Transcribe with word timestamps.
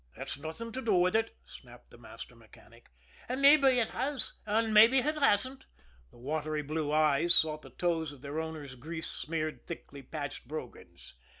"That's 0.17 0.35
nothing 0.35 0.71
to 0.71 0.81
do 0.81 0.95
with 0.95 1.15
it," 1.15 1.37
snapped 1.45 1.91
the 1.91 1.97
master 1.99 2.35
mechanic. 2.35 2.89
"Mabbe 3.29 3.79
ut 3.79 3.89
has, 3.89 4.33
an' 4.47 4.73
mabbe 4.73 4.95
ut 5.05 5.21
hasn't." 5.21 5.67
The 6.09 6.17
watery 6.17 6.63
blue 6.63 6.91
eyes 6.91 7.35
sought 7.35 7.61
the 7.61 7.69
toes 7.69 8.11
of 8.11 8.23
their 8.23 8.39
owner's 8.39 8.73
grease 8.73 9.11
smeared, 9.11 9.67
thickly 9.67 10.01
patched 10.01 10.47
brogans. 10.47 11.13